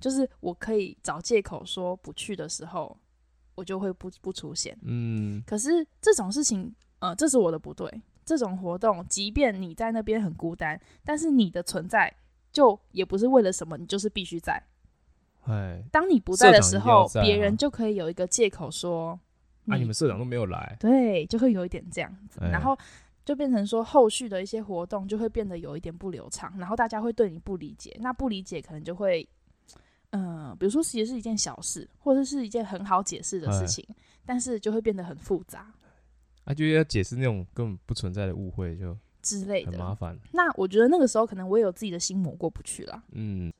[0.00, 2.96] 就是我可以找借口说不去的时候，
[3.54, 4.78] 我就会不不出现。
[4.82, 8.02] 嗯，可是这种事情，呃，这是我的不对。
[8.24, 12.14] 这种活动，即便你在那边很孤单，但是你的存在
[12.52, 14.62] 就也不是为了什么，你就是必须在。
[15.42, 19.18] 哎，当你不在的时候，别人就可以有一个借口说
[19.66, 22.76] ：“啊，你们社长都没有来。”对，就会有一点这样子，然后
[23.24, 29.26] 就变成说后续的一些活动就会变得有一点不流畅，然后大家会对你不理解，那不理解可能就会，
[30.10, 33.86] 嗯，比如说其实是一件小事，或者是一件很好解释的事情，
[34.26, 35.72] 但是就会变得很复杂。
[36.44, 40.18] 啊就要解释那种根本不存在的误会，就之类的，很麻烦。
[40.32, 43.02] 那我觉得那个时候可能我也有自己的心魔过不去了。
[43.12, 43.52] 嗯，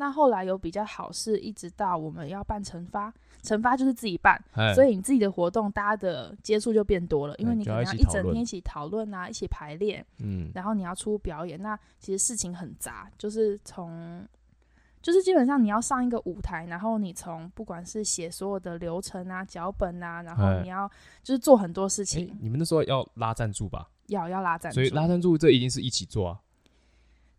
[0.00, 4.40] 那后来有比较好，是一直到我们要办惩罚，惩罚就是自己办，
[4.74, 14.26] 所以你自己的活动，大家的接触就变多了，因为你可能要一整天一起讨论啊，一起排练，嗯，然后你要出表演，那其实事情很杂，就是从。
[15.00, 20.90] 就是基本上你要上一个舞台，然后你从不管是写所有的流程啊、脚本啊，然后你要
[21.22, 22.26] 就是做很多事情。
[22.26, 23.88] 欸、你们那时候要拉赞助吧？
[24.08, 26.40] 要要拉赞助，所以拉赞助这一定是一起做啊。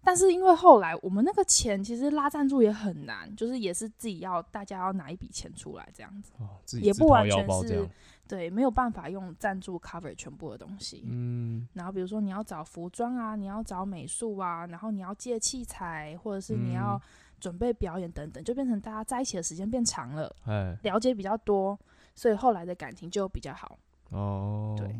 [0.03, 7.87] 但是因为后来我们那个钱其实拉赞助也很难，就是也是自己要大家要拿一笔钱出来这样子，哦、自己也不完全是
[8.27, 11.03] 对，没有办法用赞助 cover 全部的东西。
[11.05, 16.95] 嗯，然后比如说你要找服装啊，你要找美术啊，然后你要借器材，或者是你要。
[16.95, 17.01] 嗯
[17.39, 21.79] 准备表演等等，就变成大家在一起的时间变长了，嘿了解比较多，
[22.13, 23.79] 所以后来的感情就比较好。
[24.09, 24.93] 哦，对，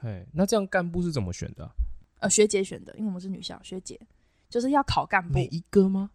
[0.00, 1.70] 哎，那这样干部是怎么选的啊？
[2.20, 3.98] 呃，学姐选的，因为我们是女校，学姐
[4.48, 5.34] 就是要考干部。
[5.34, 6.10] 每一个吗？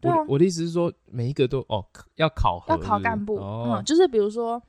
[0.00, 1.84] 对啊，我，我的意思是说，每一个都哦
[2.16, 2.82] 要考是不是？
[2.82, 4.62] 要考干部，哦、嗯，就是比如说。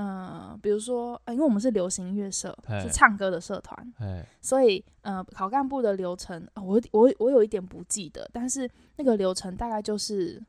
[0.00, 10.40] 嗯、呃，比如说，呃，因为我们是流行音乐社，是唱歌的社团，嘿所以，呃，考干部的流程，呃、我我我有一点不记得，但是那个流程大概就是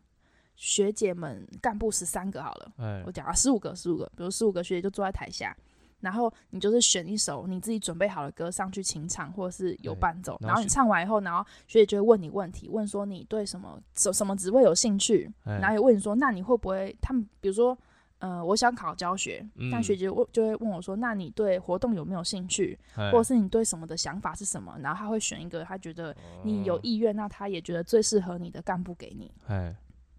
[0.56, 5.58] 学姐们干部十三个好了，嘿我讲啊，十五个，十五个，比如十五个学姐就坐在台下，
[6.00, 17.78] 然后你就是选一首你自己准备好的歌上去清唱，或者是有伴奏，然后，你唱完以后，然后学姐就会问你问题，问说你对什么什什么职位有兴趣，然后也问你说，那你会不会他们比如说。
[18.22, 22.78] 呃，我想考教学，嗯、但学姐问就会问我说：“那你对活动有没有兴趣？
[22.94, 29.32] 嘿或者是你对什么的想法是什么？”然后他会选一个他觉得你有意愿，哦、那他也觉得最适合你的干部给你。
[29.48, 29.74] 哎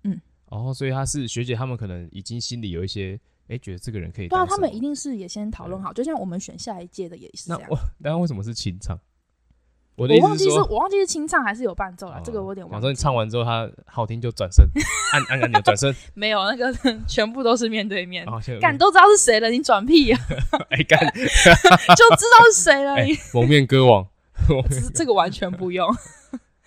[0.05, 4.29] 嗯，哦，所以他是学姐，他们可能已经心里有一些，哎、欸，觉得这个人可以。
[4.29, 7.69] 对啊，他们一定是也先讨论好，就像我们选下一届的也是这样。
[7.99, 8.97] 那为什么是清唱？
[9.97, 12.77] 我，我忘记是，我忘记是清唱还是有伴奏了，哦、这个我有点忘记。
[12.77, 14.65] 我说你唱完之后，他好听就转身，
[15.13, 15.95] 按按按钮转身。
[16.15, 16.73] 没有，那个
[17.07, 18.25] 全部都是面对面。
[18.61, 20.19] 干、哦、都知道是谁了，你转屁呀、
[20.53, 20.59] 啊？
[20.71, 23.03] 哎干，就知道是谁了。
[23.03, 24.09] 你、欸、蒙面歌王，
[24.95, 25.87] 这个完全不用。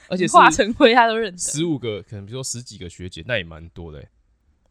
[0.10, 1.38] 而且化成灰他都认得。
[1.38, 4.04] 十五个，可能比如说十几个学姐，那也蛮多的、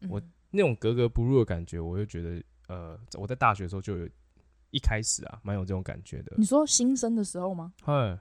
[0.07, 0.21] 我
[0.55, 4.07] 那种格格不入的感觉，我就觉得，呃，我在大学的时候就有
[4.69, 6.33] 一开始啊，蛮有这种感觉的。
[6.37, 7.73] 你说新生的时候吗？
[7.81, 8.17] 嗨。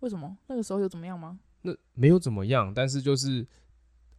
[0.00, 1.38] 为什么那个时候有怎么样吗？
[1.62, 3.46] 那没有怎么样，但是就是，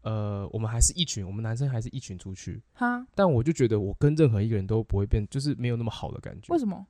[0.01, 2.63] 呃，我们还是一群，我们男生还是一群出去。
[2.73, 6.53] 哈，但我就觉得我跟任何一个人都不会变，就是没有那么好的感觉。
[6.53, 6.87] 为什么？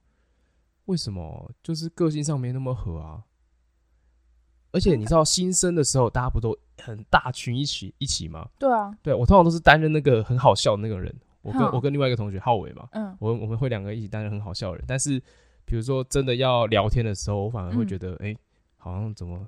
[0.86, 1.52] 为什么？
[1.63, 3.23] 就是个性上没那么合啊。
[4.74, 8.46] 而且你知道，新生的时候大家不都很大群一起一起吗？
[8.60, 11.16] 对啊，对，我通常都是担任那个很好笑的那个人。
[11.42, 14.86] 我跟我跟另外一个同学浩伟嘛，嗯，我我们会两个一起担任很好笑的人。
[14.86, 15.18] 但是
[15.64, 18.34] 比如说真的要聊天的时候，我反而会觉得，哎、嗯。
[18.34, 18.38] 欸
[18.84, 19.40] 好像怎么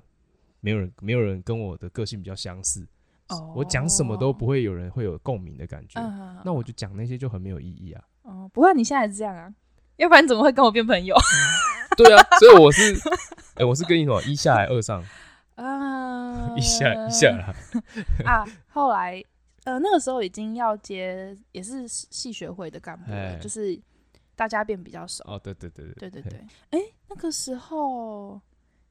[0.60, 2.86] 没有人没有人跟我的个性比较相似
[3.26, 8.02] ，oh, 我讲什么都不会有人会有共鸣的感觉，uh, 那我就讲那些就很没有意义啊。
[8.22, 9.52] 哦，不会，你现在是这样啊？
[9.96, 11.14] 要不然怎么会跟我变朋友？
[11.98, 12.94] 对啊，所以我是，
[13.56, 15.02] 哎、欸，我是跟你说一下来二上
[15.56, 17.54] 啊，一下一下啦
[18.24, 19.22] 啊，后来
[19.64, 23.78] 呃那个时候已经要接，也是系学会的干部了，就是
[24.34, 25.24] 大家变比较熟。
[25.26, 26.38] 哦，对对对对对对对，
[26.70, 28.40] 哎、欸，那个时候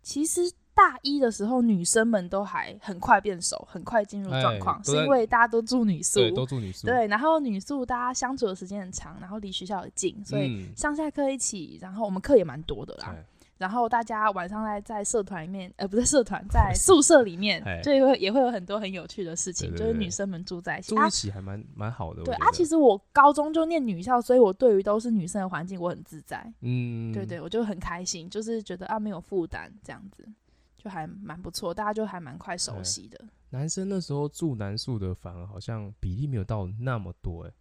[0.02, 0.52] 其实。
[0.76, 7.08] 大一的时候，女生们都还很快变熟，很快进入状况，是因为大家都住女宿，对，都住女宿，对。
[7.08, 13.16] 然后女宿大家相处的时间很长，然后离学校也近，所以上下课一起，然后我们课也蛮多的啦。
[13.58, 19.74] 然后大家晚上在在社团里面，呃，不是社团，在 宿舍里面，就会也会有很多很有趣的事情。
[19.76, 22.22] 就是女生们住在一起，住一起还蛮蛮好的。
[22.24, 26.46] 对啊，其实我高中就念女校，所以我对于都是女生的环境，我很自在。
[26.62, 30.28] 嗯，对对，我就很开心，就是觉得啊没有负担这样子。
[30.76, 33.20] 就还蛮不错，大家就还蛮快熟悉的。
[33.50, 37.44] 男生那时候住男宿的，反而好像比例没有到那么多。
[37.46, 37.52] 哎，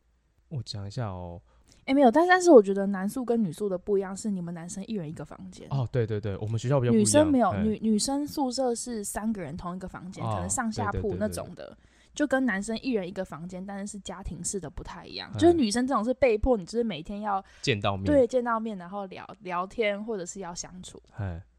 [0.49, 1.41] 我讲一下哦。
[1.85, 5.67] 哎、欸，没有，但但是我觉得男宿跟女宿的不一样，是你们男生一人一个房间。
[5.71, 6.93] 哦，对对对，我们学校比较。
[6.93, 11.77] 女生没有，女女生宿舍是三个人同一个房间，哦，可能上下铺那种的，
[12.15, 15.31] 就跟男生一人一个房间，但是是家庭式的不太一样。
[15.35, 21.01] 就是女生这种是被迫，你就是每天要见到面，对，见到面，然后聊聊天，或者是要相处。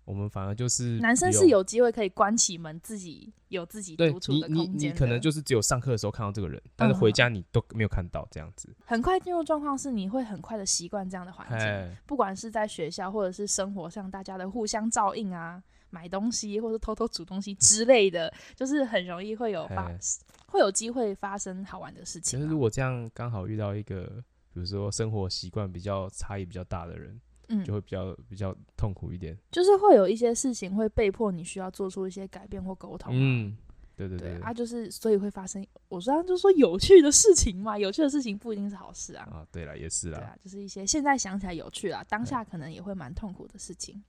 [0.06, 4.74] 我们反而就是男生是有机会可以关起门，自己有自己独处的空间。
[4.74, 8.70] 你你可能就是只有上课的时候看到这个人，但是回家你都没有看到这样子。
[8.70, 19.92] 嗯、很快进入状况是你会很快的习惯这样的环境，不管是在学校或者是生活上，大家的互相照应啊，买东西或者偷偷煮东西之类的，就是很容易会有发
[20.46, 22.40] 会有机会发生好玩的事情。
[22.40, 27.20] 其实如果这样刚好遇到一个，比如说生活习惯比较差异比较大的人。
[27.50, 33.14] 嗯，就会比较比较痛苦一点，就是会有一些事情会被迫你需要做出一些改变或沟通。
[33.14, 33.56] 嗯，
[33.96, 35.66] 对对对，对，啊，就是所以会发生。
[35.88, 39.24] 我说，就是说有趣的事情嘛，有趣的事情不一定是好事啊。
[39.32, 44.04] 啊，对了，也是啦，对啊，就是一些现在想起来有趣啦，当下可能也会蛮痛苦的事情。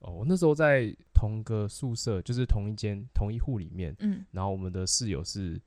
[0.00, 5.60] 哦，我那时候在同个宿舍，就是同一间同一户里面，嗯，然后我们的室友是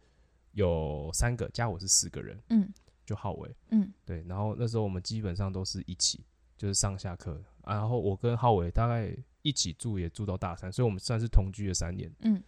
[0.53, 2.67] 有三个，加我是四个人，嗯，
[3.05, 6.23] 就浩伟，嗯，对，然后那时候我们基本上都是一起。
[6.61, 12.07] 就是上下课，然后我跟浩伟大概一起住，也住到大三，所以我们算是同居了三年。
[12.19, 12.39] 嗯，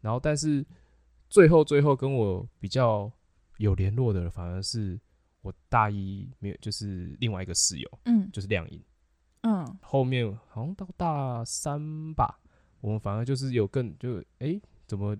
[0.00, 0.64] 然后但是
[1.28, 3.12] 最后最后跟我比较
[3.58, 4.98] 有联络的，反而是
[5.42, 8.82] 我大一没有，就是另外一个室友，嗯，就是亮颖，
[9.42, 12.40] 嗯，后面好像到大三吧，
[12.80, 15.14] 我们反而就是有更就哎、欸，怎么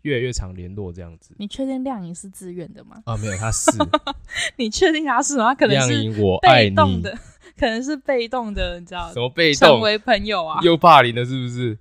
[0.00, 1.34] 越来越常联络这样子？
[1.38, 3.02] 你确定亮颖是自愿的吗？
[3.04, 3.70] 啊，没有，他是。
[4.56, 5.48] 你确定他是吗？
[5.50, 7.14] 他可能是被动的。
[7.62, 9.12] 可能是被动的，你知道？
[9.12, 9.68] 什么被动？
[9.68, 10.58] 成为朋友啊？
[10.62, 11.78] 又霸凌了，是不是？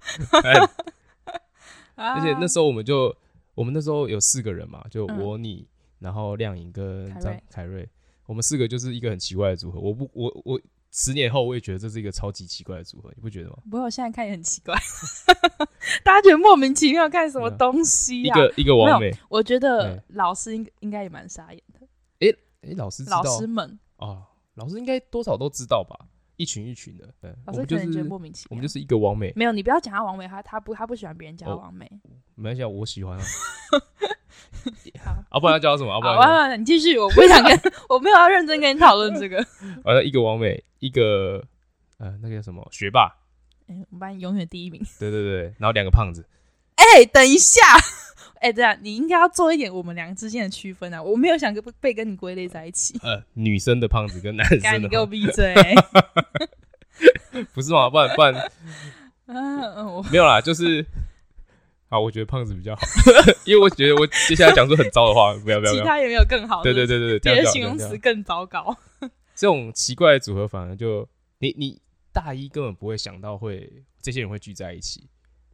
[1.97, 3.15] 而且那时候我们就，
[3.55, 5.67] 我们那时候有四个人嘛，就我、你，
[5.97, 7.89] 然后亮颖跟张凯瑞，
[8.27, 9.79] 我们四个就是一个很奇怪的组合。
[9.79, 13.55] 我不，我我十年后我也觉得这是一个超级奇怪的组合，你不觉得吗？
[13.71, 14.75] 不过我现在看也很奇怪，
[16.05, 18.35] 大家觉得莫名其妙看什么东西呀？
[18.35, 21.79] 一个一个完美，我觉得老师应应该也蛮傻眼的。
[22.19, 22.31] 哎
[22.69, 24.25] 哎，老师老师们哦。
[24.62, 25.97] 老师应该多少都知道吧，
[26.38, 27.10] 一群一群的。
[27.19, 28.47] 对，老师可能觉得莫名其妙。
[28.52, 29.34] 我们就是一个王美。
[29.36, 31.89] 没有，你不要讲他王美，他他不他不喜欢别人叫他王美。
[32.36, 33.24] 没关系，我喜欢啊。
[35.32, 36.00] 好，不然要叫他什么？
[36.00, 39.43] 好，不你继续，我不想跟，我没有要认真跟你讨论这个。
[39.84, 41.43] 完了，一个王美，一个
[41.97, 43.15] 呃，那个叫什么学霸？
[43.67, 44.80] 哎，我们班永远第一名。
[45.00, 46.28] 对对对，然后两个胖子。
[46.76, 47.60] 哎，等一下。
[48.41, 51.01] 哎、欸，这样你应该要做一点我们两个之间的区分啊！
[51.01, 52.97] 我没有想跟被跟你归类在一起。
[53.06, 55.54] 呃，女生的胖子跟男生的你给我闭嘴！
[57.54, 57.88] 不是吗？
[57.88, 58.51] 不然不然，
[59.27, 60.84] 嗯，没有啦，就是
[61.89, 62.82] 啊，我觉得胖子比较好，
[63.45, 66.63] 因为我觉得我接下来讲出很糟的话，不要不要，其他也没有更好？
[66.63, 68.75] 的对对对对，别的形容词更糟糕。
[69.36, 71.80] 这种奇怪的组合，反而就你你
[72.12, 75.07] 大一根本不会想到会这些人会聚在一起，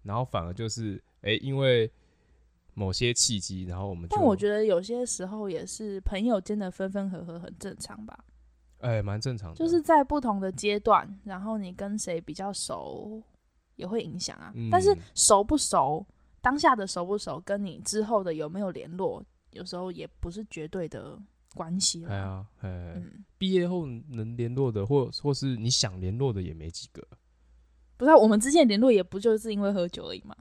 [0.03, 1.91] 然后反而就是哎、欸，因为。
[2.77, 4.07] 某些契机，然后我们。
[4.07, 8.23] 但我觉得有些时候也是朋友间的分分合合很正常吧。
[8.81, 9.55] 哎、欸，蛮正常的。
[9.55, 13.19] 就是在不同的阶段，然后你跟谁比较熟，
[13.77, 14.69] 也会影响啊、嗯。
[14.69, 16.05] 但是熟不熟，
[16.39, 21.17] 当下的熟不熟，跟你之后的有没有联络，有时候也不是绝对的
[21.55, 22.11] 关系了。
[22.11, 27.01] 哎呀，哎，嗯，毕业后能联络的，或或是你想联络的，也没几个。
[27.97, 30.35] 不是、啊，我们之间联络也不就是因为喝酒而已吗？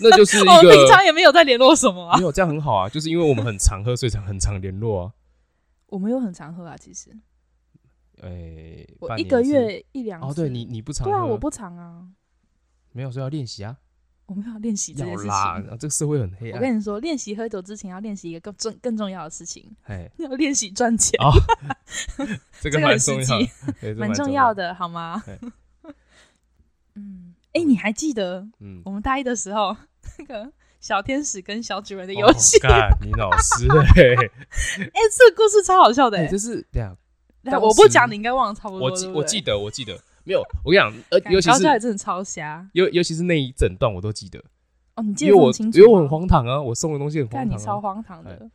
[0.00, 2.16] 那就是一 个，我平常也没有在联络什么啊。
[2.16, 5.12] 没有，这样很好啊，就是因为我们很常喝，所以才很常联络啊。
[5.86, 7.10] 我没有很常喝啊，其实。
[8.22, 10.26] 哎、欸，我一个月一两次。
[10.26, 11.10] 哦，对你，你不常喝。
[11.12, 12.06] 对啊，我不常啊。
[12.92, 13.76] 没有说要练习啊。
[14.24, 15.78] 我们要练习这件事情。
[15.78, 16.56] 这个社会很黑暗。
[16.56, 21.16] 我跟你说，练习喝酒之前要练习一个更重更重要的事情，哎，要练习赚钱。
[21.22, 21.30] 哦，
[22.60, 25.22] 这个蛮重要，蛮重要的，好吗？
[27.56, 29.76] 嗯，哎，你还记得，嗯，我们大一的时候
[30.18, 32.58] 那个小天使跟小主人的游戏？
[33.02, 36.96] 你老师，哎，哎，这个故事超好笑的，就是这样。
[37.60, 38.88] 我不讲，你应该忘了差不多。
[38.88, 39.96] 我记，我记得，我记得。
[40.24, 44.42] 没有，我跟你讲，呃，尤其是真的超瞎，尤尤其是那一整段我都记得。
[44.96, 45.78] 哦，你记得很清楚。
[45.78, 47.48] 因为我很荒唐啊，我送的东西很荒唐。
[47.48, 48.50] 看你超荒唐的。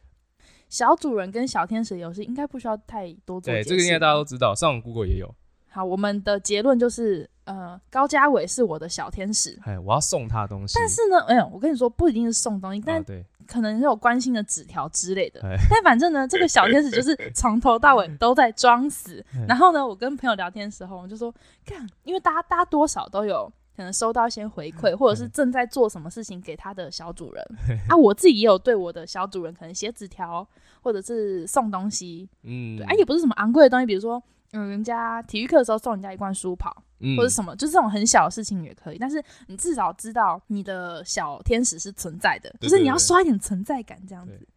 [0.67, 3.69] 小主人跟小天使游戏应该不需要太多做解释。
[3.69, 5.33] 对，这个应该大家都知道，上网 Google 也有。
[5.71, 9.57] 好，我们的结论就是，呃，高嘉伟是我的小天使。
[9.63, 10.77] 哎，我要送他东西。
[10.77, 13.25] 但是呢，哎呦，我跟你说，不一定是送东西，但对。
[13.47, 19.21] 可能是有关心的纸条之类的，但反正呢，这个小天使就是 从头到尾都在装死。
[19.45, 21.33] 然后呢，我跟朋友聊天的时候，我就说，
[21.65, 27.45] 看，因为大家大家多少都有可能收到一些回馈，或者是正在做什么事情给他的小主人
[27.89, 27.97] 啊。
[27.97, 30.47] 我自己也有对我的小主人可能写纸条，
[30.81, 34.21] 或者是送东西，嗯，对，啊，也不是什么昂贵的东西，比如说，
[34.53, 36.83] 嗯，人家体育课的时候送人家一罐书跑。
[37.17, 44.47] 或者什么，就是这种很小的事情也可以，但是你至少知道你的小天使是存在的，就是你要刷一点存在感这样子。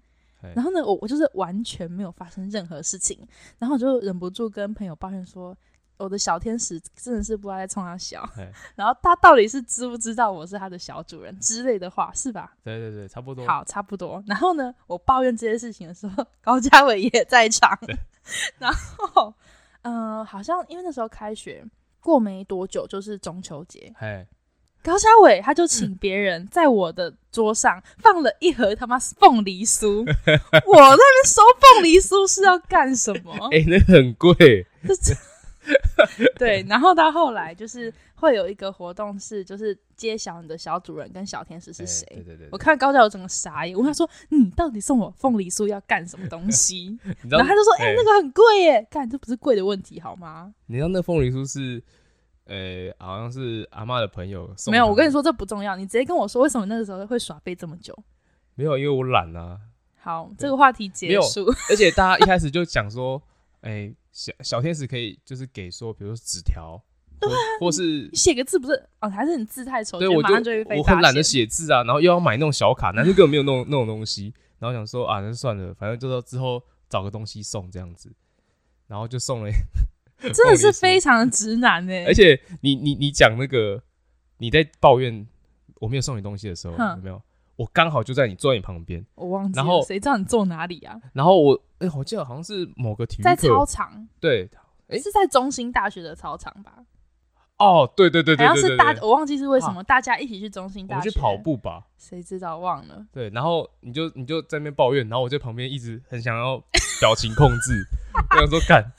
[0.54, 3.18] 然后呢，我我就是完全没有发生任何事情，
[3.58, 5.56] 然后我就忍不住跟朋友抱怨说，
[5.96, 8.22] 我的小天使真的是不知道在冲他笑，
[8.74, 12.52] 然后他到底是知不知道我是他的小主人之类的话，是吧？
[12.62, 13.46] 对对对，差不多。
[13.46, 14.22] 好，差不多。
[14.26, 17.70] 然后呢，我抱怨这些事情的时候，高嘉伟也在场，
[18.60, 19.32] 然后
[19.84, 21.64] 嗯、呃，好像因为那时候开学。
[22.00, 24.26] 过没多久就是中秋节，哎
[24.82, 33.32] 高嘉伟他就请别人在我的桌上放了一盒他妈凤梨酥， 我在那边收凤梨酥是要干什么？
[33.50, 34.66] 哎、欸，那很贵。
[36.38, 42.06] 对，然后到后来就是会有一个活动，是就是揭晓你的小主人跟小天使是谁。
[42.10, 46.98] 欸、对对对对，我看高教有整个傻眼，我跟他说：“你到底送我凤梨酥要干什么东西？”
[47.30, 51.82] 然后他就说：“哎、欸，那个很贵耶，干这不是贵的问题好吗？”你知道那凤梨酥是？
[52.46, 54.70] 呃、欸，好像是阿妈的朋友送。
[54.70, 57.98] 没有，我跟你说这不重要，你直接跟我说为什么那个时候会耍废这么久。
[58.54, 59.58] 没有，因为我懒啊。
[59.98, 61.46] 好，这个话题结束。
[61.70, 63.22] 而且大家一开始就讲说，
[63.64, 66.78] 哎、欸，小小天使可以就是给说，比如说纸条，
[67.18, 70.34] 对啊，或是你写个字不是哦，还是你字太丑，对，我就
[70.76, 78.12] 我很懒得写字啊，然后又要买那种小卡，男生根本没有那种那种东西，然后想说啊，那算了，反正就说之后找个东西送这样子，
[78.86, 79.50] 然后就送了。
[80.32, 82.04] 真的是非常的直男哎！
[82.06, 83.82] 而且你你你讲那个
[84.38, 85.26] 你在抱怨
[85.80, 87.20] 我没有送你东西的时候，有没有？
[87.56, 89.56] 我刚好就在你坐在你旁边，我忘记。
[89.56, 91.00] 然后谁知道你坐哪里啊？
[91.12, 94.08] 然后我哎，我记得好像是某个体育课，在操场。
[94.20, 94.48] 对，
[94.88, 96.72] 哎，是在中心大学的操场吧？
[97.58, 101.84] 哦，对对对对，好像是大，我忘记是为什么大家一起去中心大学去跑步吧？
[101.96, 103.06] 谁知道忘了？
[103.12, 106.58] 对，然后你就你就在那边抱怨，然后我在旁边一直很想要
[107.00, 107.84] 表情控制，
[108.30, 108.92] 我想说干。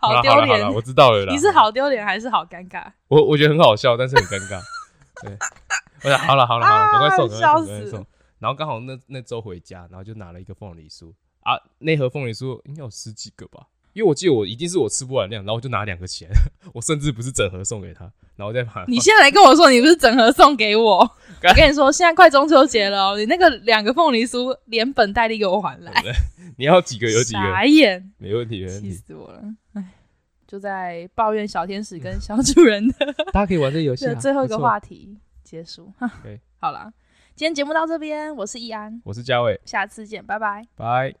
[0.00, 0.74] 好丢脸！
[0.74, 1.32] 我知道了啦。
[1.32, 2.84] 你是好丢脸还是好尴尬？
[3.08, 4.60] 我我觉得很好笑，但是很尴尬。
[5.22, 5.36] 对，
[6.04, 7.66] 我想好了好了好了，赶快送，赶快送。
[7.66, 8.06] 赶快送
[8.38, 13.66] 然后刚好那那周回家，然后就拿了一个凤梨酥啊，那盒凤梨酥应该有十几个吧？
[13.94, 16.28] 因为我记得我一定是我吃不完量，然后我就拿两个钱，
[16.74, 18.04] 我甚至不是整盒送给他，
[18.36, 18.84] 然后再把。
[18.86, 20.98] 你现在来跟我说你不是整盒送给我？
[21.42, 25.90] 我跟你说，现在快中秋节了喔，你那个两个凤梨酥连本带利给我还来。
[26.58, 27.38] 你要几个有几个？
[27.40, 29.42] 傻眼，没问题，气死我了！
[29.72, 29.84] 哎，
[30.46, 34.06] 就在抱怨小天使跟 小主人的， 大家可以玩这个游戏。
[34.16, 35.92] 最后一个话题结束。
[36.58, 36.92] 好了，
[37.34, 41.14] 今天节目到这边，我是易安，我是嘉伟，下次见，拜拜，拜。